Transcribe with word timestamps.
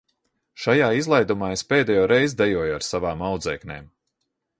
Šajā 0.61 0.87
izlaidumā 1.01 1.49
es 1.57 1.63
pēdējo 1.73 2.07
reizi 2.13 2.39
dejoju 2.39 2.73
ar 2.79 2.87
savām 2.89 3.21
audzēknēm. 3.29 3.87